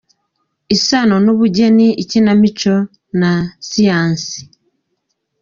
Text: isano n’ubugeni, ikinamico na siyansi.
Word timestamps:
isano 0.75 1.15
n’ubugeni, 1.25 1.87
ikinamico 2.03 2.73
na 3.19 3.31
siyansi. 3.67 4.39